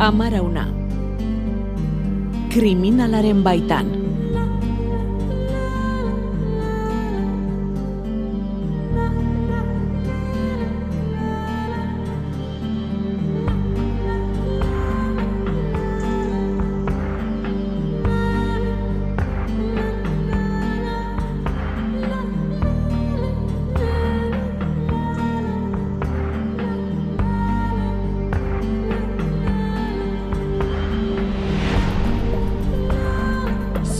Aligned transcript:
Amarauna. 0.00 0.64
Kriminalaren 2.48 3.44
baitan. 3.44 4.09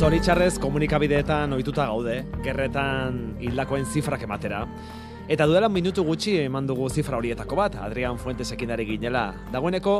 Zoritxarrez 0.01 0.55
komunikabideetan 0.57 1.53
ohituta 1.53 1.85
gaude, 1.91 2.15
gerretan 2.41 3.19
hildakoen 3.45 3.83
zifrak 3.85 4.23
ematera. 4.25 4.63
Eta 5.29 5.45
duela 5.45 5.69
minutu 5.69 6.07
gutxi 6.07 6.39
eman 6.47 6.65
dugu 6.65 6.87
zifra 6.89 7.19
horietako 7.19 7.59
bat, 7.59 7.77
Adrian 7.85 8.17
Fuentesekin 8.17 8.73
ari 8.73 8.87
ginela. 8.89 9.27
Dagoeneko, 9.53 9.99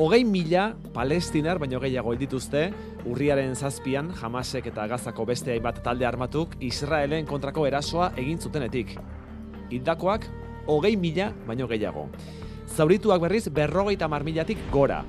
hogei 0.00 0.22
mila 0.24 0.70
palestinar, 0.96 1.60
baino 1.60 1.82
gehiago 1.84 2.14
dituzte, 2.16 2.70
urriaren 3.04 3.52
zazpian, 3.52 4.08
jamasek 4.22 4.72
eta 4.72 4.88
gazako 4.88 5.28
beste 5.28 5.52
hainbat 5.52 5.82
talde 5.84 6.08
armatuk, 6.08 6.56
Israelen 6.64 7.28
kontrako 7.28 7.68
erasoa 7.68 8.14
egin 8.16 8.40
zutenetik. 8.40 8.96
Hildakoak, 9.68 10.30
hogei 10.64 10.96
mila, 10.96 11.28
baino 11.44 11.68
gehiago. 11.68 12.08
Zaurituak 12.72 13.20
berriz, 13.20 13.50
berrogeita 13.52 14.08
marmilatik 14.08 14.64
gora. 14.72 15.04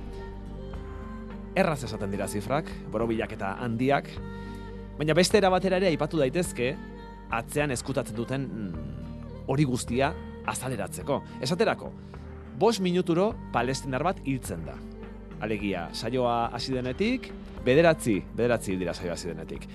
Erraz 1.56 1.84
esaten 1.86 2.10
dira 2.10 2.26
zifrak, 2.28 2.70
borobilak 2.92 3.36
eta 3.36 3.52
handiak, 3.62 4.08
baina 4.98 5.14
beste 5.14 5.38
erabatera 5.38 5.78
ere 5.78 5.92
aipatu 5.92 6.18
daitezke, 6.18 6.72
atzean 7.34 7.74
eskutatzen 7.76 8.18
duten 8.18 8.48
mm, 8.48 9.44
hori 9.52 9.66
guztia 9.70 10.10
azaleratzeko. 10.50 11.20
Esaterako, 11.46 11.92
bos 12.60 12.80
minuturo 12.82 13.34
palestinar 13.54 14.04
bat 14.06 14.22
hiltzen 14.26 14.66
da. 14.66 14.78
Alegia, 15.44 15.90
saioa 15.94 16.48
hasi 16.56 16.74
denetik, 16.74 17.30
bederatzi, 17.66 18.18
bederatzi 18.36 18.78
dira 18.80 18.96
saioa 18.98 19.18
hasi 19.18 19.30
denetik. 19.30 19.68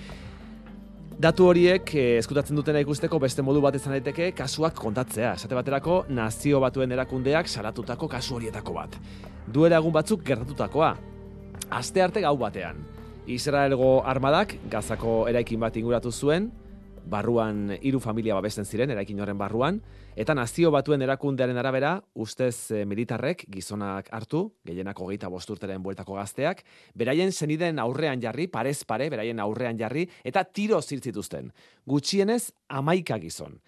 Datu 1.19 1.49
horiek 1.51 1.89
eh, 1.99 2.17
eskutatzen 2.19 2.55
dutena 2.55 2.79
ikusteko 2.79 3.19
beste 3.19 3.43
modu 3.43 3.59
bat 3.63 3.75
izan 3.75 3.91
daiteke 3.95 4.29
kasuak 4.35 4.75
kontatzea. 4.79 5.33
Esate 5.35 5.55
baterako 5.55 6.05
nazio 6.15 6.61
batuen 6.63 6.91
erakundeak 6.95 7.47
salatutako 7.47 8.07
kasu 8.07 8.37
horietako 8.37 8.75
bat. 8.77 8.95
Duela 9.47 9.81
egun 9.81 9.91
batzuk 9.95 10.23
gertatutakoa, 10.23 10.93
aste 11.69 12.01
arte 12.01 12.21
gau 12.21 12.35
batean. 12.37 12.81
Israelgo 13.29 14.01
armadak 14.05 14.55
gazako 14.71 15.27
eraikin 15.29 15.59
bat 15.61 15.75
inguratu 15.77 16.11
zuen, 16.11 16.49
barruan 17.09 17.77
hiru 17.81 17.99
familia 18.01 18.35
babesten 18.37 18.65
ziren 18.65 18.91
eraikin 18.93 19.19
horren 19.21 19.37
barruan, 19.37 19.79
eta 20.19 20.33
nazio 20.37 20.71
batuen 20.73 21.01
erakundearen 21.01 21.57
arabera, 21.57 21.95
ustez 22.13 22.71
eh, 22.71 22.85
militarrek 22.85 23.45
gizonak 23.49 24.09
hartu, 24.13 24.43
gehienak 24.65 24.99
hogeita 24.99 25.29
bosturteren 25.29 25.83
bueltako 25.83 26.17
gazteak, 26.19 26.63
beraien 26.95 27.31
zeniden 27.31 27.79
aurrean 27.79 28.21
jarri, 28.21 28.47
parez 28.47 28.83
pare, 28.85 29.09
beraien 29.09 29.39
aurrean 29.39 29.77
jarri, 29.79 30.07
eta 30.23 30.43
tiro 30.43 30.81
zirtzituzten. 30.81 31.51
Gutxienez, 31.85 32.51
amaika 32.67 33.17
gizon. 33.21 33.59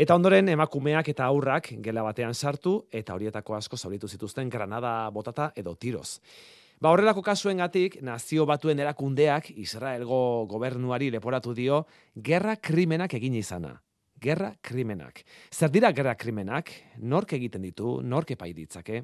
Eta 0.00 0.14
ondoren 0.14 0.48
emakumeak 0.48 1.10
eta 1.12 1.26
aurrak 1.26 1.74
gela 1.84 2.02
batean 2.06 2.34
sartu, 2.34 2.86
eta 2.92 3.14
horietako 3.14 3.56
asko 3.56 3.76
zauritu 3.76 4.08
zituzten 4.08 4.48
granada 4.48 5.10
botata 5.12 5.52
edo 5.56 5.74
tiroz. 5.74 6.20
Ba 6.80 6.94
horrelako 6.94 7.20
kasuengatik 7.20 7.98
nazio 8.00 8.46
batuen 8.48 8.78
erakundeak 8.80 9.50
Israelgo 9.60 10.46
gobernuari 10.48 11.10
leporatu 11.12 11.52
dio 11.52 11.82
gerra 12.16 12.54
krimenak 12.56 13.12
egin 13.18 13.34
izana. 13.36 13.74
Gerra 14.16 14.54
krimenak. 14.64 15.20
Zer 15.52 15.68
dira 15.74 15.90
gerra 15.92 16.14
krimenak? 16.16 16.72
Nork 17.04 17.34
egiten 17.36 17.66
ditu? 17.68 17.98
Nork 18.00 18.32
epai 18.32 18.54
ditzake? 18.56 19.02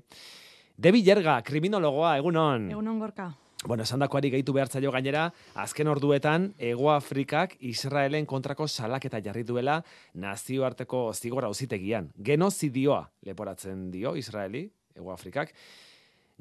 Debi 0.72 1.02
Jerga, 1.04 1.34
kriminologoa, 1.44 2.14
egunon. 2.16 2.70
Egunon 2.72 2.98
gorka. 2.98 3.28
Bueno, 3.66 3.84
esan 3.84 4.00
dakoari 4.00 4.30
gehitu 4.32 4.54
behar 4.56 4.72
zailo 4.72 4.94
gainera, 4.94 5.26
azken 5.60 5.92
orduetan, 5.92 6.54
Ego 6.56 6.88
Afrikak 6.94 7.58
Israelen 7.60 8.24
kontrako 8.24 8.68
salaketa 8.68 9.20
jarri 9.20 9.44
duela 9.44 9.82
nazioarteko 10.14 11.10
zigora 11.12 11.52
auzitegian. 11.52 12.08
Genozidioa 12.16 13.02
leporatzen 13.28 13.90
dio 13.92 14.16
Israeli, 14.16 14.64
Ego 14.96 15.12
Afrikak 15.12 15.52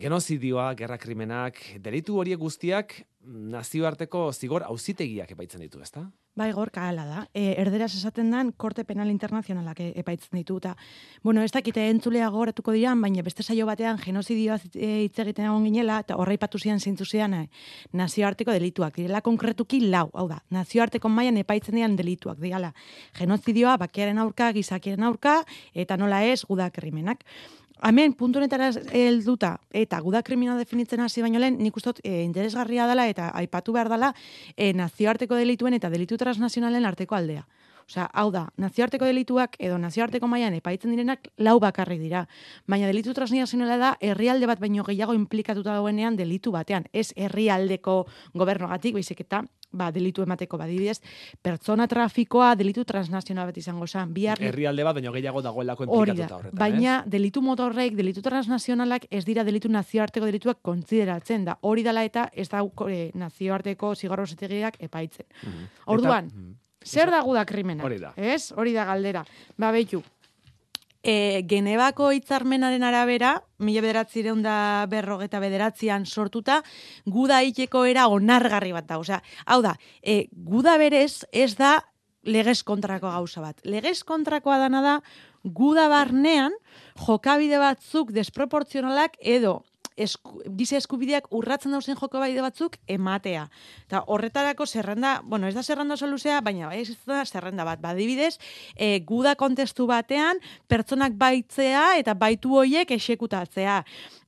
genozidioa, 0.02 0.74
gerra 0.76 0.98
krimenak, 1.00 1.62
delitu 1.84 2.20
horiek 2.20 2.40
guztiak 2.40 3.00
nazioarteko 3.26 4.28
zigor 4.34 4.66
auzitegiak 4.68 5.32
epaitzen 5.34 5.64
ditu, 5.64 5.82
ezta? 5.82 6.06
Bai, 6.36 6.50
gorka 6.52 6.84
hala 6.84 7.06
da. 7.08 7.22
E, 7.32 7.54
erderaz 7.62 7.94
esaten 7.96 8.28
dan, 8.34 8.50
korte 8.60 8.84
penal 8.84 9.08
internazionalak 9.08 9.80
e, 9.80 9.86
epaitzen 10.02 10.36
ditu. 10.36 10.58
Ta, 10.60 10.74
bueno, 11.24 11.40
ez 11.48 11.52
dakite 11.56 11.86
entzulea 11.88 12.28
gogoratuko 12.34 12.76
diran, 12.76 13.00
baina 13.00 13.24
beste 13.24 13.42
saio 13.44 13.64
batean 13.70 14.02
genozidioa 14.04 14.60
e, 14.74 14.90
hitz 15.06 15.16
egiten 15.24 15.48
egon 15.48 15.64
ginela, 15.64 16.02
eta 16.04 16.20
horra 16.20 16.36
ipatu 16.36 16.60
zian 16.60 16.84
zintzu 16.84 17.08
zian 17.08 17.38
e, 17.40 17.42
nazioarteko 17.96 18.52
delituak. 18.52 19.00
Direla 19.00 19.24
konkretuki 19.24 19.80
lau, 19.88 20.10
hau 20.12 20.28
da, 20.28 20.42
nazioarteko 20.52 21.08
mailan 21.08 21.40
epaitzen 21.40 21.80
dian 21.80 21.96
delituak. 21.96 22.44
Digala, 22.44 22.74
genozidioa, 23.16 23.78
bakiaren 23.88 24.20
aurka, 24.20 24.52
gizakiaren 24.60 25.08
aurka, 25.08 25.40
eta 25.74 25.96
nola 25.96 26.26
ez, 26.28 26.42
gudak 26.44 26.76
krimenak. 26.82 27.24
Hemen, 27.84 28.14
puntu 28.16 28.40
netara 28.40 28.70
helduta 28.96 29.58
eta 29.76 30.00
guda 30.00 30.22
kriminal 30.24 30.58
definitzen 30.62 31.02
hasi 31.04 31.22
baino 31.22 31.42
lehen, 31.44 31.58
nik 31.60 31.76
ustot 31.76 32.00
e, 32.04 32.22
interesgarria 32.24 32.88
dela 32.88 33.08
eta 33.12 33.30
aipatu 33.36 33.76
behar 33.76 33.90
dela 33.92 34.14
e, 34.56 34.72
nazioarteko 34.74 35.36
delituen 35.36 35.76
eta 35.76 35.92
delitu 35.92 36.18
transnazionalen 36.18 36.86
arteko 36.86 37.16
aldea. 37.16 37.44
Osea, 37.86 38.08
hau 38.18 38.32
da, 38.34 38.48
nazioarteko 38.58 39.06
delituak 39.06 39.60
edo 39.62 39.78
nazioarteko 39.78 40.26
mailan 40.28 40.56
epaitzen 40.58 40.90
direnak 40.90 41.28
lau 41.38 41.60
bakarrik 41.62 42.00
dira. 42.02 42.24
Baina 42.66 42.88
delitu 42.90 43.14
transnazionala 43.14 43.78
da 43.78 43.92
herrialde 44.02 44.50
bat 44.50 44.60
baino 44.60 44.84
gehiago 44.88 45.14
implikatuta 45.14 45.76
dauenean 45.76 46.18
delitu 46.18 46.52
batean. 46.56 46.88
Ez 46.94 47.12
herrialdeko 47.16 48.00
gobernogatik, 48.34 48.98
baizik 48.98 49.22
eta 49.28 49.44
ba, 49.76 49.92
delitu 49.92 50.24
emateko 50.26 50.58
badibidez, 50.58 50.98
pertsona 51.46 51.86
trafikoa 51.92 52.56
delitu 52.58 52.86
transnazional 52.90 53.52
bat 53.52 53.62
izango 53.62 53.86
zen. 53.86 54.14
Bihar... 54.16 54.42
Herrialde 54.42 54.88
bat, 54.88 54.98
baino 54.98 55.14
gehiago 55.14 55.46
dagoelako 55.46 55.86
implikatuta 55.86 56.40
horretan. 56.40 56.58
Baina 56.58 56.98
delitu 57.06 57.44
motorrek, 57.46 57.94
delitu 58.00 58.26
transnazionalak 58.26 59.06
ez 59.12 59.26
dira 59.30 59.46
delitu 59.46 59.70
nazioarteko 59.70 60.26
delituak 60.26 60.64
kontsideratzen 60.66 61.46
da. 61.46 61.60
Hori 61.62 61.86
dela 61.86 62.06
eta 62.08 62.32
ez 62.34 62.50
da 62.50 62.66
e, 62.90 63.12
nazioarteko 63.14 63.94
zigorrosetegiak 63.96 64.82
epaitzen. 64.90 65.30
Mm 65.44 65.74
Orduan, 65.86 66.32
mhm. 66.34 66.54
Zer 66.86 67.12
da 67.12 67.22
guda 67.26 67.46
krimena? 67.46 67.84
Hori 67.84 68.00
da. 68.00 68.14
Ez? 68.16 68.52
Hori 68.56 68.74
da 68.74 68.86
galdera. 68.86 69.26
Ba, 69.58 69.72
behitu, 69.72 70.04
E, 71.06 71.44
Genebako 71.46 72.08
hitzarmenaren 72.16 72.82
arabera, 72.82 73.36
mila 73.62 73.84
bederatzireun 73.86 74.40
da 74.42 74.56
berrogeta 74.90 75.38
bederatzean 75.44 76.08
sortuta, 76.10 76.64
guda 77.06 77.44
iteko 77.46 77.84
era 77.86 78.08
onargarri 78.10 78.74
bat 78.74 78.88
da. 78.90 78.98
Osea, 78.98 79.20
hau 79.46 79.60
da, 79.62 79.76
e, 80.02 80.26
guda 80.34 80.80
berez 80.82 81.28
ez 81.30 81.52
da 81.60 81.76
legez 82.26 82.64
kontrako 82.66 83.12
gauza 83.14 83.46
bat. 83.46 83.62
Legez 83.70 84.00
kontrakoa 84.02 84.58
dana 84.64 84.82
da, 84.82 84.96
guda 85.46 85.86
barnean, 85.94 86.58
jokabide 87.06 87.62
batzuk 87.62 88.10
desproportzionalak 88.16 89.22
edo 89.22 89.60
esku, 89.98 90.42
giza 90.58 90.78
eskubideak 90.78 91.28
urratzen 91.36 91.74
dauzen 91.76 91.98
joko 92.00 92.20
baide 92.20 92.44
batzuk 92.44 92.78
ematea. 92.88 93.48
Eta 93.88 94.04
horretarako 94.12 94.66
zerrenda, 94.66 95.20
bueno, 95.24 95.48
ez 95.48 95.56
da 95.56 95.64
zerrenda 95.64 95.98
soluzea, 95.98 96.42
baina 96.42 96.74
ez 96.76 96.98
da 97.08 97.24
zerrenda 97.26 97.66
bat. 97.68 97.82
Badibidez, 97.82 98.38
e, 98.76 99.00
guda 99.08 99.36
kontestu 99.36 99.88
batean, 99.88 100.42
pertsonak 100.68 101.16
baitzea 101.18 101.96
eta 102.00 102.14
baitu 102.14 102.56
hoiek 102.60 102.92
esekutatzea 102.92 103.84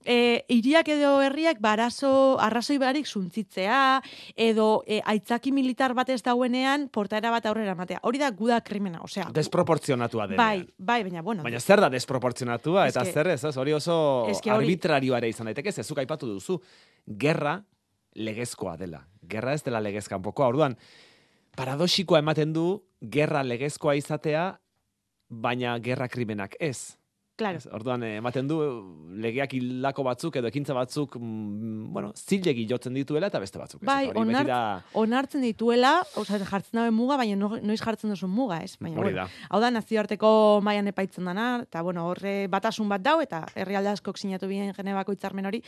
e, 0.07 0.45
iriak 0.54 0.88
edo 0.95 1.18
herriak 1.21 1.59
barazo 1.62 2.39
arrazoi 2.39 2.77
barik 2.80 3.07
suntzitzea 3.07 4.01
edo 4.33 4.83
e, 4.88 5.01
aitzaki 5.04 5.51
militar 5.51 5.94
bat 5.98 6.09
ez 6.13 6.21
dauenean 6.24 6.88
portaera 6.94 7.31
bat 7.33 7.45
aurrera 7.51 7.75
matea. 7.75 8.00
Hori 8.07 8.21
da 8.21 8.31
guda 8.31 8.62
krimena, 8.63 9.01
osea. 9.04 9.27
Desproportzionatua 9.36 10.30
dela. 10.31 10.39
Bai, 10.39 10.63
bai, 10.77 11.01
baina 11.04 11.21
bueno. 11.21 11.44
Baina 11.44 11.59
zer 11.59 11.83
da 11.83 11.92
desproportzionatua 11.94 12.88
eta 12.88 13.04
zer 13.06 13.33
ez, 13.36 13.42
hori 13.57 13.75
oso 13.75 13.98
arbitrarioa 14.56 15.19
ere 15.19 15.31
izan 15.33 15.51
daiteke, 15.51 15.75
zezuk 15.75 16.00
aipatu 16.04 16.30
duzu. 16.31 16.62
Gerra 17.19 17.59
legezkoa 18.15 18.77
dela. 18.80 19.04
Gerra 19.30 19.54
ez 19.54 19.63
dela 19.65 19.81
legezkan 19.83 20.24
pokoa. 20.24 20.48
Orduan, 20.54 20.77
paradoxikoa 21.57 22.24
ematen 22.24 22.56
du 22.56 22.69
gerra 23.01 23.44
legezkoa 23.44 23.98
izatea, 24.00 24.54
baina 25.27 25.75
gerra 25.83 26.07
krimenak 26.07 26.56
ez. 26.59 26.98
Claro. 27.37 27.59
Ez, 27.61 27.67
Orduan, 27.71 28.01
eh, 28.01 28.15
ematen 28.17 28.47
du, 28.49 28.55
legeak 29.21 29.51
hildako 29.53 30.01
batzuk 30.07 30.35
edo 30.39 30.47
ekintza 30.49 30.73
batzuk, 30.73 31.15
mm, 31.19 31.91
bueno, 31.93 32.11
zilegi 32.17 32.63
jotzen 32.67 32.95
dituela 32.97 33.27
eta 33.29 33.37
beste 33.39 33.59
batzuk. 33.61 33.83
ez. 33.83 33.85
Bai, 33.85 34.07
onart- 34.09 34.47
da- 34.47 34.81
onartzen 34.93 35.41
dituela, 35.45 36.01
osea, 36.15 36.39
jartzen 36.39 36.79
dabe 36.79 36.89
muga, 36.91 37.15
baina 37.17 37.35
no- 37.35 37.59
noiz 37.61 37.79
jartzen 37.79 38.09
duzu 38.09 38.27
muga, 38.27 38.57
ez? 38.63 38.75
Baina, 38.79 38.97
Hori 38.99 39.13
bueno, 39.13 39.27
da. 39.27 39.29
hau 39.51 39.59
da 39.61 39.69
nazioarteko 39.69 40.61
mailan 40.63 40.87
epaitzen 40.87 41.25
dana, 41.25 41.59
eta 41.61 41.81
bueno, 41.83 42.07
horre 42.09 42.47
batasun 42.47 42.89
bat 42.89 43.01
dau, 43.05 43.21
eta 43.21 43.45
herrialde 43.55 43.89
askok 43.89 44.17
sinatu 44.17 44.47
bien 44.47 44.73
Genebako 44.73 45.11
hitzarmen 45.13 45.45
hori, 45.45 45.61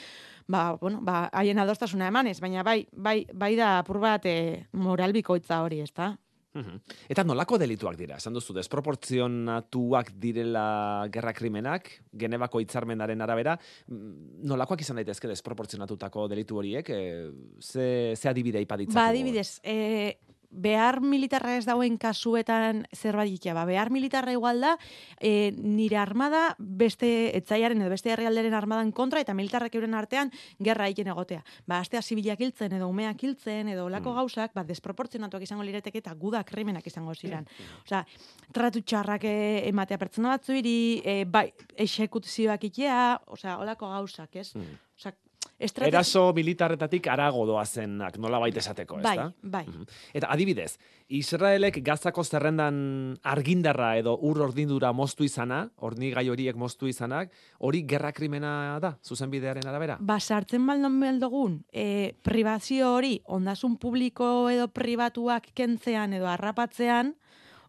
ba, 0.48 0.74
bueno, 0.82 1.00
ba, 1.02 1.30
haien 1.34 1.60
adostasuna 1.60 2.08
emanez, 2.08 2.40
baina 2.42 2.64
bai, 2.64 2.88
bai, 2.92 3.28
bai 3.32 3.56
da 3.56 3.78
apur 3.80 4.00
bat 4.00 4.26
e, 4.26 4.66
moral 4.74 5.14
bikoitza 5.14 5.62
hori, 5.62 5.82
ezta? 5.82 6.18
Mhm. 6.58 6.80
Eta 7.14 7.24
nolako 7.24 7.60
delituak 7.62 7.98
dira? 8.00 8.18
Esan 8.18 8.34
duzu, 8.34 8.56
desproportzionatuak 8.58 10.12
direla 10.18 11.08
gerra 11.14 11.34
krimenak, 11.38 11.92
Genebako 12.20 12.62
hitzarmenaren 12.64 13.22
arabera, 13.22 13.54
mm, 13.88 14.42
nolakoak 14.50 14.82
izan 14.82 14.98
daitezke 14.98 15.30
desproportzionatutako 15.30 16.28
delitu 16.32 16.58
horiek? 16.58 16.90
E, 16.90 17.30
ze, 17.62 18.16
ze 18.16 18.30
adibide 18.30 18.62
ipaditzako? 18.66 18.98
Ba, 18.98 19.10
adibidez, 19.14 19.60
e, 19.64 20.18
behar 20.50 21.00
militarra 21.02 21.56
ez 21.58 21.66
dauen 21.66 21.98
kasuetan 21.98 22.86
zerbait 22.96 23.44
ba, 23.54 23.66
behar 23.66 23.90
militarra 23.92 24.32
igual 24.32 24.62
da, 24.62 24.78
e, 25.22 25.54
nire 25.56 25.98
armada 25.98 26.56
beste 26.58 27.36
etzaiaren 27.38 27.82
edo 27.82 27.90
beste 27.90 28.10
herrialderen 28.12 28.54
armadan 28.54 28.92
kontra 28.92 29.22
eta 29.22 29.34
militarrak 29.34 29.76
euren 29.76 29.94
artean 29.94 30.32
gerra 30.60 30.88
egiten 30.88 31.08
egotea. 31.08 31.44
Ba, 31.68 31.80
astea 31.80 32.02
zibilak 32.02 32.40
hiltzen 32.42 32.74
edo 32.74 32.88
umeak 32.90 33.24
hiltzen 33.24 33.68
edo 33.70 33.86
olako 33.86 34.10
Mm. 34.12 34.16
gauzak, 34.16 34.54
ba, 34.54 34.64
desproportzionatuak 34.64 35.44
izango 35.44 35.64
lirateke 35.64 36.00
eta 36.00 36.14
guda 36.14 36.44
krimenak 36.44 36.86
izango 36.88 37.14
ziren. 37.14 37.48
Osea, 37.86 38.06
tratu 38.52 38.82
txarrak 38.82 39.24
e, 39.24 39.68
ematea 39.70 39.98
pertsona 39.98 40.30
batzuiri, 40.30 41.02
e, 41.06 41.26
bai, 41.26 41.54
exekuzioak 41.78 42.64
ikia, 42.64 43.20
osea, 43.28 43.58
olako 43.60 43.90
gauzak, 43.90 44.36
ez? 44.36 44.56
Mm. 44.56 44.78
Osea, 44.98 45.14
estrategi- 45.60 45.90
Eraso 45.92 46.32
militarretatik 46.34 47.08
arago 47.08 47.46
doazenak, 47.46 48.18
nola 48.18 48.40
baita 48.40 48.60
esateko, 48.60 49.00
ez 49.00 49.04
Bai, 49.04 49.18
da? 49.18 49.34
bai. 49.42 49.66
Mhm. 49.68 49.84
Eta 50.14 50.28
adibidez, 50.32 50.78
Israelek 51.10 51.82
gazako 51.84 52.24
zerrendan 52.24 53.18
argindarra 53.24 53.98
edo 53.98 54.18
ur 54.22 54.40
ordindura 54.42 54.92
moztu 54.94 55.24
izana, 55.26 55.72
ornigai 55.78 56.30
horiek 56.30 56.56
moztu 56.56 56.88
izanak, 56.88 57.32
hori 57.58 57.84
gerra 57.84 58.12
krimena 58.14 58.80
da, 58.80 58.98
zuzenbidearen 59.04 59.68
arabera? 59.68 59.98
Ba, 60.00 60.20
sartzen 60.20 60.66
baldon 60.66 61.00
beldogun, 61.00 61.66
e, 61.74 62.14
privazio 62.24 62.94
hori, 62.96 63.22
ondasun 63.26 63.78
publiko 63.78 64.50
edo 64.50 64.68
pribatuak 64.70 65.50
kentzean 65.54 66.14
edo 66.14 66.28
harrapatzean, 66.28 67.16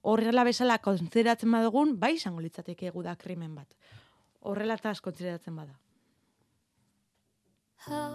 horrela 0.02 0.44
bezala 0.44 0.78
kontzeratzen 0.78 1.50
badugun, 1.50 1.98
bai 1.98 2.14
izango 2.14 2.40
litzateke 2.40 2.86
egu 2.92 3.02
da 3.02 3.16
krimen 3.16 3.54
bat. 3.54 3.66
Horrela 4.40 4.76
taz 4.76 5.00
kontzeratzen 5.00 5.56
bada. 5.56 5.79
How 7.88 8.12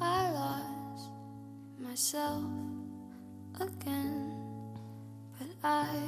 I 0.00 0.32
lost 0.32 1.12
myself 1.78 2.40
again, 3.60 4.32
but 5.36 5.52
I 5.62 6.00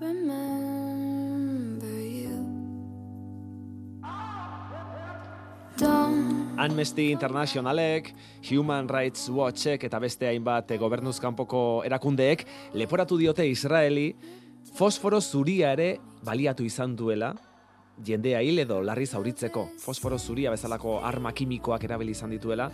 remember 0.00 1.92
you. 1.92 2.40
Amnesty 6.56 7.12
Internationalek, 7.12 8.14
Human 8.48 8.88
Rights 8.88 9.28
Watchek 9.28 9.84
eta 9.84 10.00
beste 10.00 10.32
hainbat 10.32 10.72
gobernuzkanpoko 10.80 11.84
erakundeek 11.84 12.46
leporatu 12.72 13.20
diote 13.20 13.44
Israeli 13.44 14.14
fosforo 14.72 15.20
zuria 15.20 15.76
ere 15.76 15.98
baliatu 16.24 16.64
izan 16.64 16.96
duela 16.96 17.34
jendea 18.04 18.40
hil 18.42 18.58
edo 18.62 18.80
larri 18.82 19.06
zauritzeko. 19.06 19.68
Fosforo 19.78 20.18
zuria 20.18 20.50
bezalako 20.50 21.00
arma 21.04 21.32
kimikoak 21.32 21.84
erabili 21.84 22.16
izan 22.16 22.30
dituela. 22.30 22.70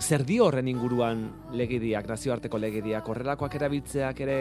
Zer 0.00 0.24
dio 0.26 0.46
horren 0.46 0.68
inguruan 0.68 1.24
legediak, 1.52 2.08
nazioarteko 2.08 2.58
legediak, 2.58 3.08
horrelakoak 3.08 3.54
erabiltzeak 3.54 4.20
ere 4.26 4.38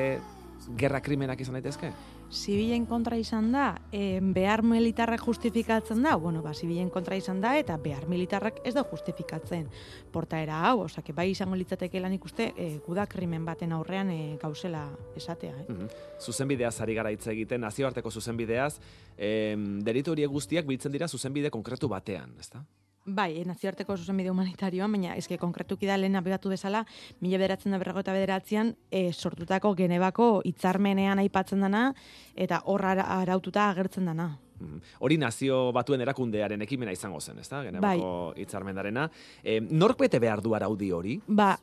gerra 0.77 1.01
krimenak 1.01 1.39
izan 1.41 1.59
daitezke? 1.59 1.91
Zibilen 2.31 2.85
kontra 2.85 3.15
izan 3.15 3.53
da, 3.53 3.77
e, 3.91 4.19
behar 4.21 4.61
militarrak 4.63 5.21
justifikatzen 5.23 6.01
da, 6.03 6.15
bueno, 6.19 6.41
ba, 6.43 6.51
zibilen 6.53 6.89
kontra 6.91 7.15
izan 7.15 7.39
da, 7.41 7.53
eta 7.57 7.77
behar 7.79 8.07
militarrak 8.11 8.59
ez 8.67 8.73
da 8.75 8.83
justifikatzen 8.83 9.69
portaera 10.11 10.59
hau, 10.67 10.81
osake 10.83 11.15
bai 11.15 11.29
izango 11.31 11.55
litzateke 11.55 12.01
lan 12.03 12.17
ikuste, 12.17 12.51
e, 12.57 12.69
guda 12.85 13.05
krimen 13.07 13.45
baten 13.47 13.71
aurrean 13.71 14.11
e, 14.11 14.37
gauzela 14.41 14.89
esatea, 15.15 15.53
eh? 15.55 15.67
Mhm. 15.69 15.87
Zuzenbideaz 16.19 16.75
ari 16.81 16.97
gara 16.99 17.11
hitz 17.15 17.27
egiten, 17.31 17.61
nazioarteko 17.63 18.11
zuzenbideaz, 18.11 18.73
em, 19.17 19.79
delitu 19.83 20.11
horiek 20.11 20.29
guztiak 20.29 20.67
biltzen 20.67 20.91
dira 20.91 21.07
zuzenbide 21.07 21.49
konkretu 21.49 21.87
batean, 21.87 22.35
ezta? 22.39 22.65
Bai, 23.07 23.37
eh, 23.39 23.45
nazioarteko 23.47 23.95
zuzenbide 23.95 24.29
humanitarioan, 24.33 24.91
baina 24.91 25.13
eske 25.15 25.37
konkretuki 25.39 25.87
da 25.87 25.95
lehen 25.95 26.17
abibatu 26.19 26.49
bezala, 26.51 26.81
mila 27.23 27.37
bederatzen 27.39 27.71
da 27.71 27.77
berrogota 27.79 28.11
bederatzean, 28.11 28.73
e, 28.91 29.13
sortutako 29.13 29.71
Genebako 29.79 30.41
hitzarmenean 30.43 31.21
aipatzen 31.23 31.63
dana, 31.63 31.93
eta 32.35 32.59
hor 32.65 32.83
ara- 32.85 33.05
araututa 33.21 33.69
agertzen 33.69 34.05
dana. 34.11 34.37
Mhm. 34.59 34.81
Hori 34.99 35.17
nazio 35.17 35.71
batuen 35.71 36.01
erakundearen 36.01 36.61
ekimena 36.61 36.91
izango 36.91 37.21
zen, 37.21 37.39
ezta? 37.39 37.63
Genebako 37.63 38.33
Bai. 38.33 38.41
hitzarmendarena. 38.43 39.09
Em, 39.43 39.67
nork 39.71 39.97
bete 39.99 40.19
behar 40.19 40.41
du 40.41 40.53
araudi 40.55 40.91
hori? 40.91 41.21
Ba, 41.27 41.57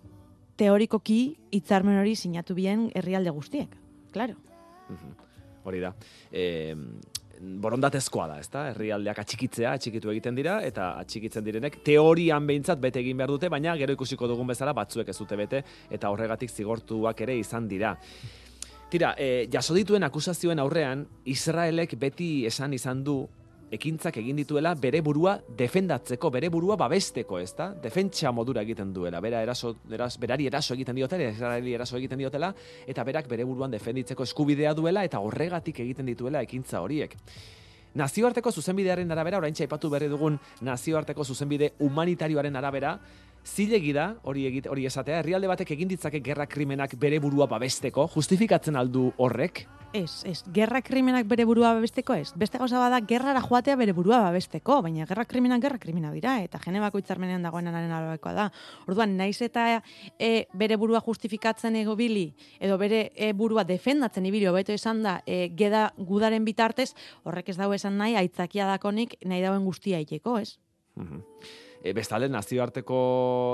teorikoki 0.56 1.36
hitzarmen 1.50 1.98
hori 1.98 2.16
sinatu 2.16 2.54
bien 2.54 2.90
herrialde 2.94 3.30
guztiek, 3.30 3.68
claro. 4.12 4.34
Mhm. 4.88 5.14
Hori 5.64 5.80
da. 5.80 5.94
E, 6.32 6.74
borondatezkoa 7.64 8.26
da, 8.30 8.38
ezta? 8.42 8.64
Herrialdeak 8.72 9.20
atxikitzea, 9.22 9.74
atxikitu 9.78 10.12
egiten 10.12 10.36
dira, 10.38 10.58
eta 10.66 10.92
atxikitzen 11.02 11.44
direnek, 11.46 11.80
teorian 11.86 12.46
behintzat 12.46 12.80
bete 12.82 13.02
egin 13.02 13.20
behar 13.20 13.34
dute, 13.34 13.50
baina 13.52 13.76
gero 13.80 13.96
ikusiko 13.96 14.28
dugun 14.30 14.50
bezala 14.50 14.74
batzuek 14.76 15.08
ez 15.12 15.18
dute 15.18 15.38
bete, 15.38 15.62
eta 15.90 16.10
horregatik 16.10 16.50
zigortuak 16.50 17.20
ere 17.26 17.38
izan 17.38 17.68
dira. 17.68 17.94
Tira, 18.90 19.14
e, 19.18 19.46
jaso 19.52 19.74
dituen 19.74 20.06
akusazioen 20.06 20.60
aurrean, 20.62 21.06
Israelek 21.30 21.96
beti 21.98 22.28
esan 22.46 22.76
izan 22.76 23.02
du, 23.04 23.22
ekintzak 23.74 24.16
egin 24.22 24.38
dituela 24.40 24.74
bere 24.78 25.00
burua 25.04 25.34
defendatzeko, 25.58 26.30
bere 26.30 26.48
burua 26.52 26.76
babesteko, 26.80 27.38
ezta? 27.42 27.70
Defentsa 27.82 28.32
modura 28.32 28.62
egiten 28.62 28.92
duela, 28.94 29.20
bera 29.24 29.42
eraso, 29.42 29.74
eras, 29.92 30.14
berari 30.20 30.46
eraso 30.50 30.74
egiten 30.74 30.96
diotela, 30.96 31.28
Israeli 31.34 31.74
eraso 31.74 31.98
egiten 31.98 32.22
diotela, 32.22 32.54
eta 32.86 33.04
berak 33.04 33.28
bere 33.28 33.44
buruan 33.44 33.74
defenditzeko 33.74 34.24
eskubidea 34.24 34.74
duela, 34.74 35.04
eta 35.04 35.20
horregatik 35.20 35.82
egiten 35.84 36.06
dituela 36.06 36.42
ekintza 36.42 36.80
horiek. 36.84 37.16
Nazioarteko 37.94 38.50
zuzenbidearen 38.50 39.12
arabera, 39.14 39.38
orain 39.38 39.54
aipatu 39.54 39.90
berri 39.90 40.08
dugun 40.10 40.38
nazioarteko 40.66 41.24
zuzenbide 41.24 41.74
humanitarioaren 41.78 42.56
arabera, 42.58 42.96
zilegi 43.44 43.92
da, 43.92 44.14
hori, 44.24 44.46
egite, 44.48 44.70
hori 44.72 44.86
esatea, 44.88 45.20
herrialde 45.20 45.48
batek 45.50 45.70
egin 45.76 45.88
ditzake 45.88 46.20
gerra 46.24 46.46
krimenak 46.46 46.96
bere 47.00 47.20
burua 47.20 47.46
babesteko, 47.46 48.08
justifikatzen 48.16 48.76
aldu 48.76 49.10
horrek, 49.18 49.66
Ez, 49.94 50.24
ez, 50.26 50.40
gerra 50.50 50.80
krimenak 50.82 51.28
bere 51.30 51.44
burua 51.46 51.68
babesteko 51.76 52.16
ez. 52.18 52.32
Beste 52.34 52.58
gauza 52.58 52.80
bada, 52.82 52.98
gerrara 53.06 53.38
joatea 53.44 53.76
bere 53.78 53.92
burua 53.94 54.18
babesteko, 54.24 54.80
baina 54.82 55.04
gerra 55.06 55.22
krimenak 55.30 55.60
gerra 55.62 55.78
krimena 55.78 56.10
dira, 56.10 56.32
eta 56.42 56.58
Genebako 56.58 56.98
hitzarmenean 56.98 57.46
dagoenaren 57.46 57.92
arabekoa 57.94 58.32
da. 58.34 58.48
Orduan, 58.90 59.14
naiz 59.14 59.38
eta 59.46 59.68
e, 60.18 60.48
bere 60.50 60.74
burua 60.82 60.98
justifikatzen 61.06 61.78
egobili, 61.78 62.24
edo 62.58 62.74
bere 62.80 63.04
e, 63.14 63.30
burua 63.38 63.62
defendatzen 63.68 64.26
ibili, 64.26 64.48
hobeto 64.50 64.74
esan 64.74 65.04
da, 65.06 65.20
e, 65.30 65.52
geda 65.54 65.84
gudaren 65.94 66.42
bitartez, 66.44 66.90
horrek 67.22 67.54
ez 67.54 67.56
dago 67.60 67.78
esan 67.78 67.94
nahi, 68.02 68.16
aitzakia 68.18 68.66
dakonik 68.66 69.14
nahi 69.22 69.46
dauen 69.46 69.62
guztia 69.62 70.02
iteko, 70.02 70.40
ez? 70.42 70.56
Mhm. 70.98 71.22
E, 71.84 71.92
bestalde, 71.92 72.30
nazioarteko 72.32 72.98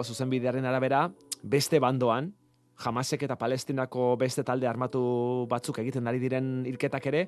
zuzenbidearen 0.07 0.69
arabera, 0.71 1.09
beste 1.43 1.81
bandoan, 1.83 2.31
Hamasek 2.81 3.27
eta 3.27 3.37
Palestinako 3.37 4.15
beste 4.17 4.41
talde 4.47 4.65
armatu 4.65 5.01
batzuk 5.51 5.83
egiten 5.83 6.07
ari 6.09 6.21
diren 6.23 6.47
hilketak 6.65 7.09
ere, 7.11 7.27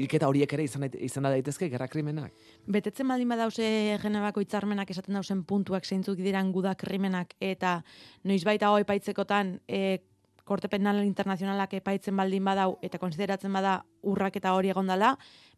hilketa 0.00 0.30
horiek 0.30 0.54
ere 0.56 0.64
izan, 0.64 0.86
izan 0.96 1.28
daitezke 1.28 1.68
gerra 1.68 1.88
krimenak. 1.92 2.32
Betetzen 2.64 3.10
baldin 3.12 3.28
badauze 3.34 3.66
Genebako 4.00 4.40
hitzarmenak 4.40 4.94
esaten 4.94 5.18
dausen 5.18 5.42
puntuak 5.44 5.84
zeintzuk 5.84 6.16
diran 6.16 6.52
guda 6.56 6.72
krimenak 6.80 7.34
eta 7.40 7.82
noizbait 8.24 8.64
hau 8.64 8.78
epaitzekotan 8.80 9.58
e, 9.68 9.98
Korte 10.44 10.68
Penal 10.68 11.00
Internazionalak 11.04 11.76
epaitzen 11.80 12.16
baldin 12.16 12.44
badau 12.44 12.78
eta 12.84 13.00
konsideratzen 13.00 13.52
bada 13.52 13.78
urrak 14.04 14.36
eta 14.40 14.52
hori 14.56 14.72
egon 14.72 14.88
dela, 14.92 15.14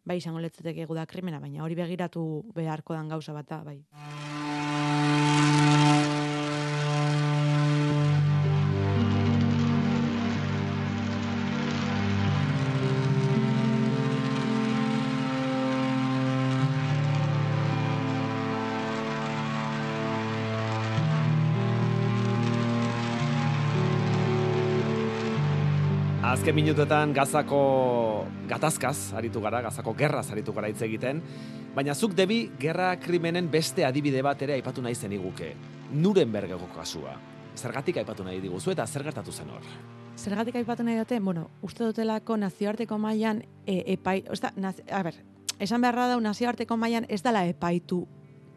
bai 0.07 0.19
izango 0.21 0.43
letzateke 0.43 0.87
guda 0.87 1.05
krimena, 1.05 1.39
baina 1.43 1.63
hori 1.63 1.75
begiratu 1.75 2.27
beharko 2.55 2.95
dan 2.95 3.11
gauza 3.11 3.35
bat 3.35 3.49
da, 3.51 3.63
bai. 3.67 3.81
Azken 26.47 26.63
minutuetan 26.63 27.11
gazako 27.11 27.57
gatazkaz 28.47 29.11
aritu 29.19 29.41
gara, 29.43 29.59
gazako 29.65 29.91
gerraz 29.99 30.29
aritu 30.31 30.53
gara 30.55 30.69
hitz 30.71 30.79
egiten, 30.85 31.17
baina 31.75 31.91
zuk 31.91 32.13
debi 32.15 32.37
gerra 32.55 32.93
krimenen 33.03 33.49
beste 33.51 33.83
adibide 33.83 34.21
bat 34.23 34.45
ere 34.47 34.55
aipatu 34.55 34.79
nahi 34.81 34.95
zen 34.95 35.11
iguke. 35.11 35.49
Nurenbergeko 35.91 36.69
kasua. 36.71 37.17
Zergatik 37.51 37.99
aipatu 37.99 38.23
nahi 38.23 38.39
diguzu 38.39 38.71
eta 38.71 38.85
zer 38.87 39.03
gertatu 39.03 39.35
zen 39.35 39.51
hor? 39.51 39.67
Zergatik 40.15 40.55
aipatu 40.55 40.87
nahi 40.87 40.95
dute, 41.01 41.19
bueno, 41.19 41.49
uste 41.67 41.83
dutelako 41.83 42.37
nazioarteko 42.39 42.95
mailan 42.97 43.43
e, 43.65 43.81
epai, 43.97 44.21
osta, 44.31 44.53
naz, 44.55 44.77
a 44.87 45.03
ber, 45.03 45.19
esan 45.59 45.83
beharra 45.83 46.07
da 46.13 46.21
nazioarteko 46.29 46.77
mailan 46.79 47.09
ez 47.09 47.19
dala 47.27 47.43
epaitu 47.43 48.05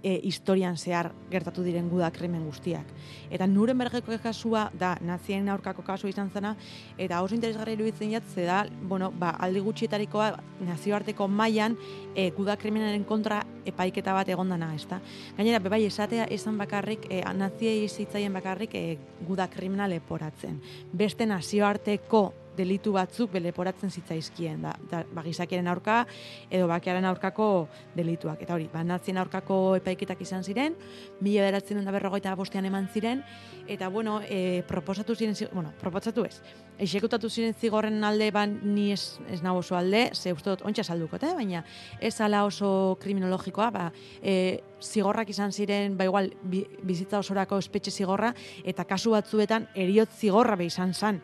e, 0.03 0.21
historian 0.25 0.77
zehar 0.77 1.11
gertatu 1.31 1.63
diren 1.63 1.89
guda 1.91 2.11
krimen 2.11 2.45
guztiak. 2.47 2.87
Eta 3.31 3.47
Nurembergeko 3.47 4.17
kasua 4.23 4.71
da 4.79 4.97
nazien 5.01 5.49
aurkako 5.49 5.83
kasu 5.83 6.09
izan 6.09 6.31
zena, 6.31 6.57
eta 6.99 7.23
oso 7.23 7.35
interesgarri 7.35 7.77
iruditzen 7.77 8.11
jat, 8.13 8.25
da, 8.37 8.65
bueno, 8.83 9.11
ba, 9.11 9.31
aldi 9.39 9.61
gutxietarikoa 9.61 10.33
nazioarteko 10.67 11.29
mailan 11.29 11.77
e, 12.15 12.31
guda 12.37 12.57
krimenaren 12.57 13.05
kontra 13.05 13.43
epaiketa 13.65 14.15
bat 14.17 14.29
egondana, 14.29 14.75
ezta? 14.75 15.01
Gainera, 15.37 15.61
bebai, 15.63 15.85
esatea 15.87 16.27
esan 16.31 16.59
bakarrik, 16.59 17.07
e, 17.11 17.23
naziei 17.37 17.89
zitzaien 17.89 18.33
bakarrik 18.33 18.75
e, 18.75 18.99
guda 19.27 19.49
kriminal 19.49 19.91
leporatzen. 19.91 20.61
Beste 20.93 21.27
nazioarteko 21.27 22.31
delitu 22.57 22.93
batzuk 22.93 23.33
beleporatzen 23.33 23.91
zitzaizkien, 23.91 24.63
da, 24.63 24.75
da 24.91 25.03
ba, 25.15 25.23
gizakiaren 25.27 25.69
aurka 25.71 26.05
edo 26.51 26.69
bakearen 26.71 27.07
aurkako 27.09 27.69
delituak. 27.97 28.43
Eta 28.43 28.57
hori, 28.57 28.69
ba, 28.73 28.83
nazien 28.87 29.21
aurkako 29.21 29.77
epaiketak 29.81 30.23
izan 30.27 30.45
ziren, 30.45 30.77
mila 31.21 31.47
beratzen 31.47 31.85
da 31.85 31.95
berrogeita 31.95 32.35
bostean 32.39 32.67
eman 32.69 32.89
ziren, 32.93 33.23
eta 33.71 33.89
bueno, 33.89 34.21
e, 34.27 34.63
proposatu 34.69 35.15
ziren, 35.15 35.37
bueno, 35.53 35.73
proposatu 35.81 36.25
ez, 36.27 36.41
exekutatu 36.81 37.31
ziren 37.31 37.55
zigorren 37.55 38.03
alde, 38.05 38.31
ban 38.35 38.59
ni 38.75 38.91
ez, 38.93 39.21
ez 39.31 39.43
nago 39.43 39.61
oso 39.63 39.77
alde, 39.77 40.09
ze 40.15 40.33
uste 40.33 40.51
dut 40.51 40.65
ontsa 40.67 40.85
saldukote, 40.85 41.35
baina 41.37 41.65
ez 42.01 42.17
ala 42.21 42.45
oso 42.49 42.97
kriminologikoa, 43.01 43.71
ba, 43.71 43.91
e, 44.23 44.61
zigorrak 44.81 45.29
izan 45.31 45.53
ziren, 45.53 45.97
ba 45.99 46.07
igual, 46.09 46.31
bizitza 46.43 47.21
osorako 47.21 47.59
espetxe 47.61 47.93
zigorra, 47.93 48.33
eta 48.65 48.87
kasu 48.89 49.13
batzuetan 49.15 49.69
eriot 49.75 50.13
zigorra 50.17 50.57
be 50.57 50.67
izan 50.71 50.95
zan. 50.95 51.21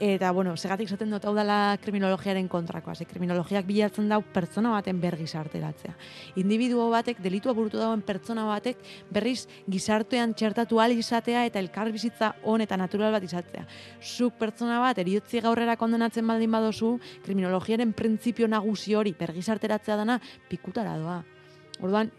Eta, 0.00 0.30
bueno, 0.32 0.56
segatik 0.70 0.90
zaten 0.94 1.10
dut 1.10 1.24
hau 1.26 1.32
dela 1.34 1.76
kriminologiaren 1.82 2.46
kontrakoa. 2.48 2.94
Ze 2.94 3.04
kriminologiak 3.04 3.66
bilatzen 3.66 4.08
dau 4.08 4.20
pertsona 4.22 4.70
baten 4.70 5.00
ber 5.02 5.16
gizarteratzea. 5.18 5.96
Individuo 6.38 6.88
batek, 6.92 7.18
delitua 7.18 7.52
burutu 7.58 7.80
dauen 7.80 8.04
pertsona 8.06 8.44
batek, 8.46 8.78
berriz 9.10 9.48
gizartean 9.66 10.30
txertatu 10.32 10.78
ahal 10.78 10.94
izatea 10.94 11.42
eta 11.48 11.58
elkar 11.58 11.90
bizitza 11.90 12.36
on 12.44 12.62
eta 12.62 12.78
natural 12.78 13.10
bat 13.10 13.26
izatea. 13.26 13.66
Zuk 13.98 14.38
pertsona 14.38 14.78
bat, 14.78 14.98
eriotzi 15.02 15.42
gaurrera 15.42 15.74
kondenatzen 15.76 16.26
baldin 16.26 16.54
badozu, 16.54 17.00
kriminologiaren 17.24 17.92
printzipio 17.92 18.46
nagusi 18.46 18.94
hori 18.94 19.16
bergizarteratzea 19.18 19.96
dana, 19.96 20.20
pikutara 20.48 20.94
doa. 21.02 21.22
Orduan, 21.80 22.12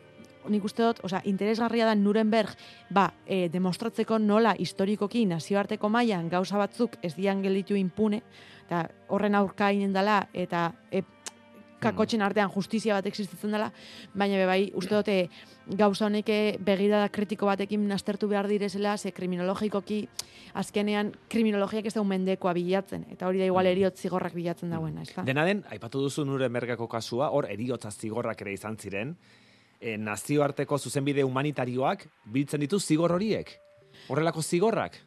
nik 0.49 0.63
uste 0.65 0.83
dut, 0.83 1.01
osea, 1.05 1.21
interesgarria 1.29 1.85
da 1.85 1.95
Nuremberg, 1.95 2.55
ba, 2.89 3.11
e, 3.25 3.47
demostratzeko 3.49 4.19
nola 4.19 4.55
historikoki 4.57 5.25
nazioarteko 5.29 5.89
mailan 5.89 6.29
gauza 6.29 6.57
batzuk 6.57 6.97
ez 7.01 7.15
dian 7.15 7.41
gelditu 7.43 7.75
impune, 7.75 8.21
eta 8.65 8.87
horren 9.09 9.35
aurka 9.35 9.71
inen 9.71 9.93
dela, 9.93 10.23
eta 10.33 10.71
e, 10.91 11.03
kakotxen 11.81 12.21
artean 12.21 12.51
justizia 12.53 12.97
bat 12.97 13.07
existitzen 13.09 13.53
dela, 13.53 13.71
baina 14.13 14.37
be 14.39 14.45
bai, 14.45 14.61
uste 14.77 14.93
dute 14.93 15.17
gauza 15.77 16.05
honek 16.07 16.29
begirada 16.61 17.09
kritiko 17.13 17.49
batekin 17.49 17.87
nastertu 17.89 18.29
behar 18.31 18.49
direzela, 18.51 18.97
ze 18.97 19.11
kriminologikoki 19.11 20.01
azkenean 20.61 21.13
kriminologiak 21.31 21.87
ez 21.87 21.93
da 21.95 22.03
mendekoa 22.03 22.53
bilatzen, 22.57 23.05
eta 23.11 23.27
hori 23.27 23.39
da 23.39 23.47
igual 23.47 23.65
mm. 23.65 23.71
eriot 23.75 23.97
zigorrak 23.97 24.35
bilatzen 24.35 24.73
dagoena, 24.73 25.05
ez 25.05 25.15
da? 25.15 25.23
Dena 25.27 25.45
den, 25.47 25.63
aipatu 25.71 26.03
duzu 26.03 26.25
Nurembergako 26.27 26.87
kasua, 26.91 27.31
hor 27.31 27.47
eriotza 27.49 27.91
zigorrak 27.91 28.43
ere 28.45 28.53
izan 28.57 28.77
ziren, 28.77 29.15
e, 29.81 29.97
nazioarteko 29.97 30.77
zuzenbide 30.77 31.25
humanitarioak 31.27 32.07
biltzen 32.31 32.61
ditu 32.61 32.79
zigor 32.79 33.17
horiek. 33.17 33.57
Horrelako 34.07 34.41
zigorrak? 34.41 35.01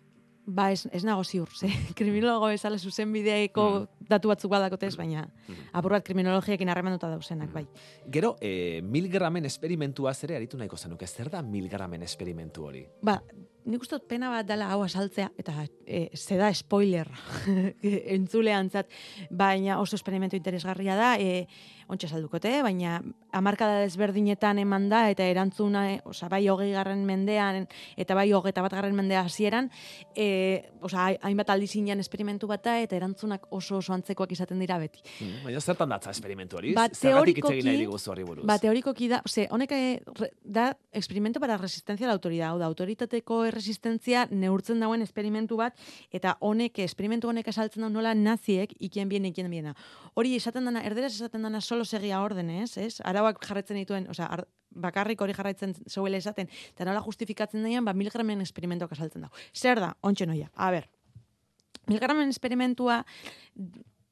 Ba, 0.45 0.67
ez, 0.75 0.85
ez 0.93 1.01
nago 1.09 1.23
ziur, 1.25 1.49
ze, 1.57 1.71
kriminologo 1.99 2.51
bezala 2.53 2.77
zuzenbideeko 2.77 3.65
mm. 3.71 4.09
datu 4.11 4.29
batzuk 4.29 4.53
badakotez, 4.53 4.93
baina 5.01 5.25
mm. 5.25 5.71
apurrat 5.81 6.05
kriminologiakin 6.05 6.69
harremanduta 6.69 7.09
dauzenak, 7.09 7.49
bai. 7.55 7.65
Gero, 8.13 8.35
e, 8.45 8.83
milgramen 8.85 9.49
esperimentua 9.49 10.13
zere 10.13 10.37
aritu 10.37 10.61
nahiko 10.61 10.77
zenuk, 10.77 11.07
zer 11.09 11.33
da 11.33 11.41
milgramen 11.43 12.05
esperimentu 12.05 12.69
hori? 12.69 12.85
Ba, 13.01 13.17
nik 13.65 13.87
uste 13.87 13.97
pena 14.05 14.29
bat 14.35 14.45
dela 14.45 14.69
hau 14.75 14.83
asaltzea, 14.85 15.31
eta 15.41 15.65
e, 15.87 16.11
ze 16.13 16.37
da 16.37 16.53
spoiler 16.53 17.09
entzulean 18.19 18.69
zat, 18.69 18.93
baina 19.31 19.79
oso 19.81 19.97
esperimentu 19.97 20.37
interesgarria 20.37 20.97
da, 21.01 21.15
e, 21.17 21.47
ontsa 21.89 22.09
saldukote, 22.09 22.51
baina 22.63 23.01
amarkada 23.35 23.81
desberdinetan 23.83 24.61
eman 24.63 24.89
da, 24.89 25.05
eta 25.13 25.27
erantzuna, 25.29 25.85
e, 25.93 25.99
oza, 26.09 26.29
bai 26.33 26.43
hogei 26.49 26.71
garren 26.73 27.05
mendean, 27.07 27.67
eta 28.01 28.17
bai 28.17 28.29
hogeta 28.33 28.63
bat 28.65 28.75
garren 28.77 28.95
mendea 28.97 29.25
hasieran, 29.27 29.71
e, 30.17 30.65
oza, 30.85 31.11
hainbat 31.27 31.51
aldizinean 31.55 32.01
esperimentu 32.01 32.49
bat 32.51 32.65
da, 32.65 32.79
eta 32.83 32.97
erantzunak 32.97 33.49
oso 33.51 33.79
oso 33.83 33.95
antzekoak 33.97 34.33
izaten 34.37 34.61
dira 34.63 34.79
beti. 34.79 35.03
Mm, 35.21 35.45
baina 35.49 35.61
zertan 35.61 35.93
datza 35.93 36.15
esperimentu 36.15 36.61
hori? 36.61 36.75
Ba, 36.77 36.89
teorikoki, 36.89 37.77
ba, 38.45 38.59
teorikoki 38.63 39.11
da, 39.11 39.21
ose, 39.27 39.49
honek 39.51 39.75
e, 39.75 39.83
da, 40.45 40.71
experimento 40.93 41.41
para 41.41 41.59
resistencia 41.59 42.07
la 42.07 42.15
autoridad, 42.15 42.59
da, 42.59 42.67
autoritateko 42.71 43.45
resistentzia 43.51 44.27
neurtzen 44.31 44.81
dauen 44.81 45.03
esperimentu 45.03 45.59
bat, 45.61 45.77
eta 46.15 46.37
honek, 46.41 46.79
esperimentu 46.85 47.31
honek 47.31 47.49
esaltzen 47.51 47.85
da 47.85 47.91
nola 47.91 48.15
naziek 48.15 48.75
ikien 48.79 49.09
bien 49.09 49.27
ikien 49.31 49.51
biena. 49.51 49.75
Hori 50.15 50.35
esaten 50.39 50.65
dana, 50.69 50.85
erderaz 50.87 51.13
esaten 51.15 51.43
dana 51.43 51.61
solo 51.75 51.85
segia 51.85 52.23
ordenez, 52.23 52.77
ez? 52.79 53.01
Arauak 53.03 53.41
jarretzen 53.43 53.79
dituen, 53.81 54.07
osea, 54.11 54.29
bakarrik 54.75 55.21
hori 55.23 55.35
jarraitzen 55.35 55.75
zeuela 55.91 56.21
esaten, 56.21 56.51
eta 56.71 56.87
nola 56.87 57.03
justifikatzen 57.03 57.65
daian, 57.67 57.85
ba, 57.85 57.95
milgramen 57.99 58.43
esperimentuak 58.45 58.95
asaltzen 58.95 59.27
dago. 59.27 59.35
Zer 59.55 59.83
da, 59.83 59.95
ontsen 60.07 60.31
noia, 60.31 60.51
a 60.55 60.71
ber, 60.75 60.87
milgramen 61.91 62.31
esperimentua 62.31 63.03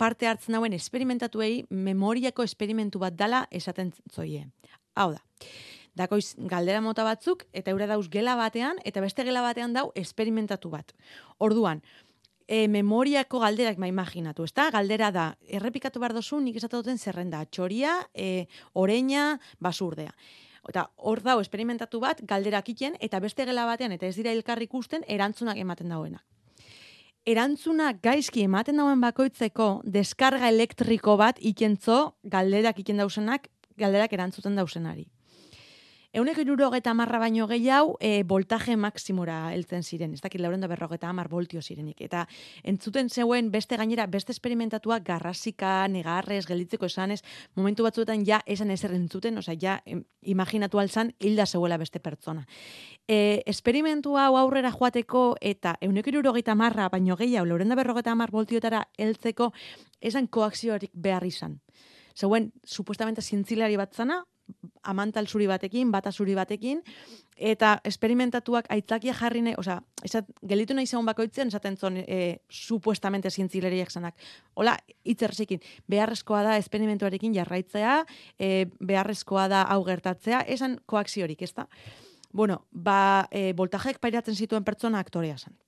parte 0.01 0.27
hartzen 0.27 0.57
dauen 0.57 0.75
esperimentatuei 0.75 1.67
memoriako 1.71 2.43
esperimentu 2.43 2.99
bat 3.03 3.15
dala 3.15 3.45
esaten 3.55 3.93
zoie. 4.11 4.49
Hau 4.99 5.13
da, 5.15 5.23
dakoiz 5.95 6.35
galdera 6.51 6.83
mota 6.83 7.07
batzuk, 7.07 7.47
eta 7.53 7.71
eure 7.71 7.87
dauz 7.87 8.09
gela 8.11 8.35
batean, 8.37 8.83
eta 8.85 9.05
beste 9.05 9.23
gela 9.29 9.45
batean 9.45 9.77
dau 9.77 9.91
esperimentatu 9.95 10.73
bat. 10.75 10.97
Orduan, 11.39 11.85
e, 12.53 12.69
memoriako 12.69 13.41
galderak 13.41 13.79
ma 13.81 13.89
imaginatu, 13.89 14.45
ezta? 14.45 14.69
Galdera 14.75 15.09
da, 15.15 15.27
errepikatu 15.49 16.03
behar 16.03 16.13
dozu, 16.13 16.41
nik 16.45 16.59
esatu 16.61 16.83
duten 16.83 16.99
zerrenda, 17.01 17.41
txoria, 17.49 17.95
e, 18.13 18.47
oreina, 18.77 19.39
basurdea. 19.65 20.13
Eta 20.69 20.85
hor 20.97 21.23
dau, 21.25 21.39
esperimentatu 21.41 22.03
bat, 22.03 22.21
galderak 22.29 22.69
ikien, 22.75 22.99
eta 23.01 23.23
beste 23.25 23.47
gela 23.49 23.65
batean, 23.67 23.97
eta 23.97 24.07
ez 24.07 24.15
dira 24.19 24.35
elkarrik 24.37 24.69
ikusten, 24.69 25.07
erantzunak 25.09 25.57
ematen 25.65 25.89
dauena. 25.95 26.21
Erantzuna 27.25 27.93
gaizki 28.03 28.45
ematen 28.45 28.77
dauen 28.83 29.01
bakoitzeko 29.01 29.71
deskarga 29.97 30.51
elektriko 30.53 31.17
bat 31.17 31.39
ikentzo 31.41 32.17
galderak 32.37 32.83
iken 32.83 33.01
dausenak, 33.01 33.49
galderak 33.79 34.13
erantzuten 34.13 34.59
dausenari. 34.59 35.07
Euneko 36.13 36.43
irurogeta 36.45 36.93
marra 36.93 37.17
baino 37.23 37.47
gehiago, 37.49 37.95
e, 37.97 38.23
voltaje 38.29 38.75
maksimura 38.77 39.37
heltzen 39.55 39.81
ziren. 39.83 40.13
Ez 40.13 40.21
dakit 40.21 40.43
lauren 40.43 40.61
da 40.61 40.69
amar 41.09 41.29
voltio 41.29 41.63
zirenik. 41.63 42.03
Eta 42.03 42.27
entzuten 42.63 43.09
zeuen 43.09 43.51
beste 43.51 43.79
gainera, 43.79 44.07
beste 44.07 44.31
esperimentatuak 44.33 45.03
garrasika, 45.03 45.89
negarrez, 45.89 46.45
gelitzeko 46.45 46.85
esanez, 46.85 47.23
momentu 47.55 47.83
batzuetan 47.83 48.27
ja 48.27 48.43
esan 48.45 48.71
ezer 48.71 48.93
entzuten, 48.93 49.39
oza, 49.39 49.55
ja 49.55 49.81
imaginatu 50.21 50.79
alzan, 50.79 51.15
hilda 51.19 51.47
zeuela 51.47 51.79
beste 51.79 51.99
pertsona. 51.99 52.45
E, 53.09 53.43
esperimentu 53.47 54.19
hau 54.19 54.37
aurrera 54.37 54.71
joateko 54.71 55.37
eta 55.41 55.79
euneko 55.81 56.11
irurogeta 56.11 56.55
marra 56.55 56.91
baino 56.91 57.17
gehiago, 57.17 57.47
lauren 57.47 57.69
da 57.69 57.75
berrogeta 57.75 58.13
amar 58.13 58.31
voltiotara 58.31 58.85
heltzeko, 58.99 59.55
esan 60.03 60.27
koakzioarik 60.27 60.91
behar 60.93 61.25
izan. 61.25 61.63
Zeuen, 62.15 62.53
supuestamente 62.67 63.23
zintzilari 63.23 63.79
bat 63.81 63.95
zana, 63.95 64.27
amantal 64.83 65.27
zuri 65.27 65.47
batekin, 65.47 65.91
bata 65.93 66.13
zuri 66.13 66.35
batekin, 66.35 66.83
eta 67.37 67.77
esperimentatuak 67.85 68.67
aitzakia 68.71 69.15
jarri 69.15 69.43
nahi, 69.47 69.55
oza, 69.59 69.79
esat, 70.05 70.29
gelitu 70.49 70.75
nahi 70.75 70.87
zegoen 70.87 71.07
bakoitzen, 71.07 71.49
esaten 71.53 71.77
zon, 71.77 71.97
e, 72.03 72.39
supuestamente 72.51 73.31
zientzileriak 73.31 73.91
zanak. 73.91 74.15
Hola, 74.55 74.77
itzerzikin, 75.05 75.63
beharrezkoa 75.89 76.43
da 76.43 76.57
esperimentuarekin 76.61 77.35
jarraitzea, 77.35 77.99
e, 78.39 78.67
beharrezkoa 78.81 79.49
da 79.49 79.63
hau 79.63 79.83
gertatzea, 79.85 80.45
esan 80.47 80.79
koakziorik, 80.87 81.43
ez 81.43 81.53
da? 81.55 81.67
Bueno, 82.33 82.63
ba, 82.71 83.29
e, 83.31 83.53
voltajek 83.57 84.01
pairatzen 84.01 84.35
zituen 84.35 84.65
pertsona 84.65 85.03
aktorea 85.03 85.37
zen. 85.39 85.59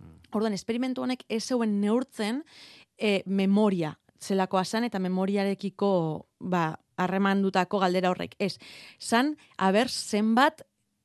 Hmm. 0.00 0.16
Orduan, 0.32 0.54
esperimentu 0.56 1.04
honek 1.04 1.26
ez 1.28 1.44
zeuen 1.44 1.80
neurtzen 1.80 2.42
e, 2.98 3.20
memoria 3.26 3.94
zelakoa 4.24 4.64
zen 4.64 4.88
eta 4.88 5.00
memoriarekiko 5.02 5.90
ba, 6.40 6.74
harremandutako 6.96 7.80
galdera 7.82 8.10
horrek. 8.10 8.36
Ez, 8.38 8.56
zan, 9.00 9.36
haber 9.56 9.88
zenbat 9.88 10.62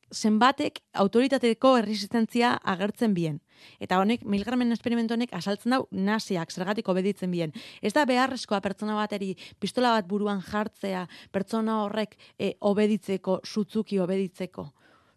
zenbatek 0.10 0.82
autoritateko 0.94 1.76
erresistentzia 1.78 2.56
agertzen 2.64 3.14
bien. 3.14 3.40
Eta 3.84 4.00
honek, 4.00 4.24
milgramen 4.24 4.72
esperimentu 4.74 5.14
honek 5.14 5.34
asaltzen 5.36 5.76
dau 5.76 5.84
naziak 5.92 6.52
zergatik 6.52 6.88
obeditzen 6.90 7.32
bien. 7.32 7.54
Ez 7.82 7.94
da 7.94 8.06
beharrezkoa 8.10 8.62
pertsona 8.64 8.96
bateri 8.96 9.36
pistola 9.60 9.92
bat 9.98 10.08
buruan 10.08 10.42
jartzea, 10.42 11.06
pertsona 11.32 11.82
horrek 11.84 12.18
e, 12.38 12.54
obeditzeko, 12.60 13.42
sutzuki 13.46 14.00
obeditzeko. 14.00 14.70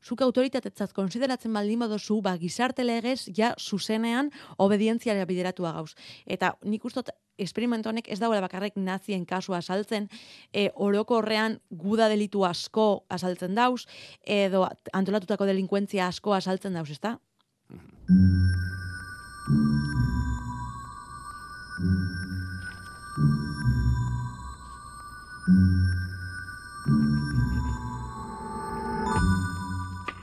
Zuk 0.03 0.23
autoritatetzat 0.27 0.93
konsideratzen 0.97 1.53
baldin 1.55 1.79
badozu, 1.85 2.17
ba, 2.23 2.35
gizarte 2.37 2.83
legez, 2.83 3.29
ja, 3.37 3.53
zuzenean, 3.55 4.33
obedientziara 4.59 5.25
bideratua 5.31 5.71
gauz. 5.77 5.93
Eta 6.27 6.57
nik 6.67 6.85
ustot, 6.85 7.13
esperimentu 7.39 7.89
honek 7.89 8.09
ez 8.13 8.19
dagoela 8.21 8.43
bakarrik 8.45 8.77
nazien 8.77 9.27
kasua 9.27 9.59
asaltzen, 9.59 10.09
e, 10.53 10.71
orokorrean 10.75 11.61
guda 11.71 12.09
delitu 12.09 12.45
asko 12.45 13.05
asaltzen 13.09 13.55
dauz, 13.55 13.87
edo 14.25 14.67
antolatutako 14.93 15.47
delinkuentzia 15.47 16.07
asko 16.07 16.35
asaltzen 16.35 16.75
dauz, 16.75 16.91
ezta? 16.91 17.19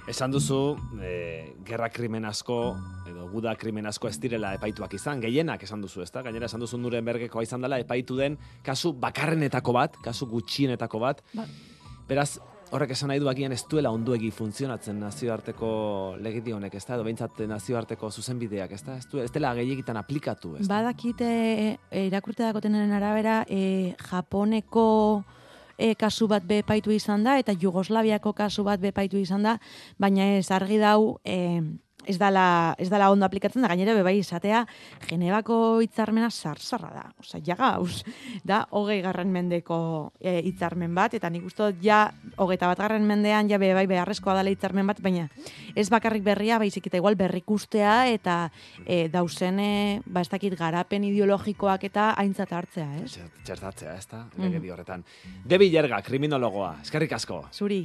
Esan 0.10 0.32
duzu, 0.34 0.74
e, 1.06 1.54
gerra 1.62 1.92
krimen 1.94 2.26
asko, 2.26 2.56
edo 3.06 3.28
guda 3.30 3.52
krimen 3.62 3.86
asko 3.86 4.10
ez 4.10 4.16
direla 4.18 4.56
epaituak 4.58 4.96
izan, 4.98 5.22
gehienak 5.22 5.62
esan 5.68 5.84
duzu, 5.86 6.02
ezta? 6.02 6.24
Gainera 6.26 6.48
esan 6.50 6.64
duzu 6.64 6.80
Nurenbergekoa 6.82 7.44
izan 7.46 7.62
dela 7.62 7.78
epaitu 7.78 8.18
den 8.18 8.40
kasu 8.66 8.96
bakarrenetako 8.98 9.76
bat, 9.78 10.00
kasu 10.02 10.26
gutxienetako 10.32 11.04
bat. 11.04 11.22
Ba. 11.38 11.46
Beraz, 12.10 12.40
horrek 12.74 12.96
esan 12.96 13.14
nahi 13.14 13.22
du 13.22 13.30
agian 13.30 13.54
ez 13.54 13.62
duela 13.70 13.92
onduegi 13.94 14.32
funtzionatzen 14.34 14.98
nazioarteko 15.06 15.70
legedi 16.26 16.58
honek, 16.58 16.80
ezta? 16.82 16.98
Edo 16.98 17.06
behintzat 17.06 17.44
nazioarteko 17.54 18.10
zuzenbideak, 18.10 18.74
ezta? 18.80 18.98
Ez, 18.98 19.06
du, 19.12 19.22
ez 19.22 19.30
dela 19.36 19.54
gehiegitan 19.62 20.02
aplikatu, 20.02 20.56
ezta? 20.58 20.72
Badakite 20.74 21.30
e, 21.30 22.08
irakurte 22.08 22.48
dagotenaren 22.48 22.98
arabera, 22.98 23.44
e, 23.46 23.94
Japoneko 24.10 24.88
e, 25.80 25.96
kasu 25.96 26.28
bat 26.28 26.44
bepaitu 26.46 26.92
izan 26.92 27.24
da, 27.24 27.40
eta 27.40 27.56
Jugoslaviako 27.56 28.36
kasu 28.36 28.66
bat 28.68 28.82
bepaitu 28.84 29.18
izan 29.18 29.48
da, 29.48 29.58
baina 29.98 30.28
ez 30.38 30.52
argi 30.52 30.78
dau, 30.82 31.18
e, 31.24 31.62
ez 32.08 32.18
dala, 32.18 32.76
ez 32.80 32.88
dala 32.90 33.10
ondo 33.12 33.26
aplikatzen 33.26 33.62
da, 33.62 33.70
gainera 33.72 33.94
bebai 33.94 34.18
izatea, 34.20 34.64
Genebako 35.10 35.80
hitzarmena 35.84 36.30
zarzarra 36.30 36.90
da. 36.94 37.04
Osa, 37.20 37.40
ja 37.46 37.56
gauz, 37.60 38.04
da 38.44 38.64
hogei 38.72 39.00
garren 39.02 39.32
mendeko 39.34 40.12
e, 40.20 40.40
hitzarmen 40.48 40.96
bat, 40.96 41.14
eta 41.18 41.30
nik 41.30 41.46
uste 41.46 41.70
dut 41.70 41.84
ja, 41.84 42.02
hogeita 42.38 42.70
bat 42.72 42.80
garren 42.80 43.06
mendean, 43.08 43.50
ja 43.50 43.60
bebai 43.62 43.86
beharrezkoa 43.90 44.38
dela 44.40 44.54
hitzarmen 44.54 44.88
bat, 44.90 45.02
baina 45.02 45.28
ez 45.76 45.90
bakarrik 45.90 46.24
berria, 46.24 46.60
baizik 46.60 46.88
eta 46.88 46.98
igual 46.98 47.18
berrikustea, 47.20 48.08
eta 48.14 48.38
e, 48.86 49.08
dauzene, 49.10 50.02
ba 50.06 50.22
ez 50.22 50.30
dakit, 50.30 50.56
garapen 50.60 51.04
ideologikoak 51.10 51.84
eta 51.90 52.14
aintzat 52.18 52.54
hartzea, 52.54 52.90
ez? 53.04 53.12
Txert- 53.18 53.44
Txertatzea, 53.50 53.96
ezta? 53.98 54.26
Legedi 54.38 54.70
horretan. 54.70 55.04
Debi 55.46 55.70
Jerga, 55.74 56.02
kriminologoa, 56.06 56.78
eskerrik 56.84 57.14
asko. 57.18 57.44
Zuri. 57.54 57.84